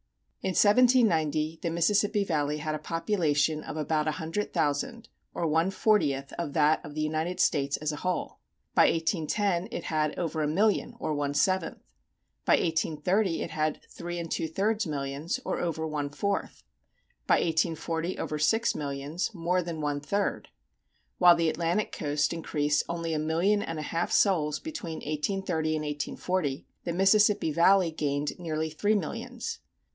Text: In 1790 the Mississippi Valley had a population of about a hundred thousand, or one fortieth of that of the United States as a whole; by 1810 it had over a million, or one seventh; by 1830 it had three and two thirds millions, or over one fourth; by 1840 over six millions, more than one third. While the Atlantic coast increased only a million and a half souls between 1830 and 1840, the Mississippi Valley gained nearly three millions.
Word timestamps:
In 0.41 0.55
1790 0.55 1.59
the 1.61 1.69
Mississippi 1.69 2.23
Valley 2.23 2.57
had 2.57 2.73
a 2.73 2.79
population 2.79 3.63
of 3.63 3.77
about 3.77 4.07
a 4.07 4.13
hundred 4.17 4.51
thousand, 4.51 5.07
or 5.35 5.45
one 5.47 5.69
fortieth 5.69 6.33
of 6.33 6.53
that 6.53 6.83
of 6.83 6.95
the 6.95 7.01
United 7.01 7.39
States 7.39 7.77
as 7.77 7.91
a 7.91 7.97
whole; 7.97 8.39
by 8.73 8.89
1810 8.89 9.67
it 9.71 9.83
had 9.83 10.17
over 10.17 10.41
a 10.41 10.47
million, 10.47 10.95
or 10.99 11.13
one 11.13 11.35
seventh; 11.35 11.83
by 12.43 12.53
1830 12.53 13.43
it 13.43 13.51
had 13.51 13.81
three 13.91 14.17
and 14.17 14.31
two 14.31 14.47
thirds 14.47 14.87
millions, 14.87 15.39
or 15.45 15.59
over 15.59 15.85
one 15.85 16.09
fourth; 16.09 16.63
by 17.27 17.35
1840 17.35 18.17
over 18.17 18.39
six 18.39 18.73
millions, 18.73 19.35
more 19.35 19.61
than 19.61 19.79
one 19.79 19.99
third. 19.99 20.47
While 21.19 21.35
the 21.35 21.49
Atlantic 21.49 21.91
coast 21.91 22.33
increased 22.33 22.81
only 22.89 23.13
a 23.13 23.19
million 23.19 23.61
and 23.61 23.77
a 23.77 23.83
half 23.83 24.11
souls 24.11 24.59
between 24.59 24.95
1830 25.01 25.75
and 25.75 25.83
1840, 25.85 26.65
the 26.85 26.93
Mississippi 26.93 27.51
Valley 27.51 27.91
gained 27.91 28.39
nearly 28.39 28.71
three 28.71 28.95
millions. 28.95 29.59